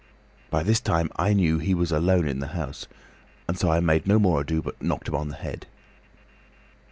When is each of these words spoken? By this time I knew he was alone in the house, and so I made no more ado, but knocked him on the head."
By 0.49 0.63
this 0.63 0.79
time 0.79 1.11
I 1.15 1.33
knew 1.33 1.59
he 1.59 1.75
was 1.75 1.91
alone 1.91 2.27
in 2.27 2.39
the 2.39 2.57
house, 2.57 2.87
and 3.47 3.55
so 3.55 3.69
I 3.69 3.81
made 3.81 4.07
no 4.07 4.17
more 4.17 4.41
ado, 4.41 4.59
but 4.63 4.81
knocked 4.81 5.07
him 5.09 5.13
on 5.15 5.27
the 5.27 5.35
head." 5.35 5.67